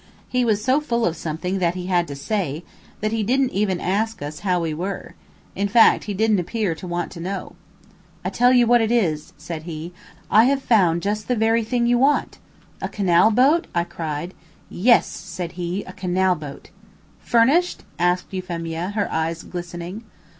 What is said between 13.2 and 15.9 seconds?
boat?" I cried. "Yes," said he,